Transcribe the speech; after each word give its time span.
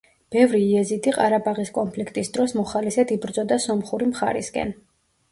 ბევრი 0.35 0.59
იეზიდი 0.67 1.11
ყარაბაღის 1.17 1.69
კონფლიქტის 1.75 2.31
დროს 2.37 2.55
მოხალისედ 2.59 3.13
იბრძოდა 3.17 3.59
სომხური 3.67 4.09
მხარისკენ. 4.13 4.73